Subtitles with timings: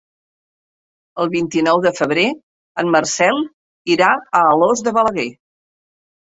[1.23, 2.23] El vint-i-nou de febrer
[2.85, 3.43] en Marcel
[3.97, 4.09] irà
[4.41, 5.29] a Alòs de Balaguer.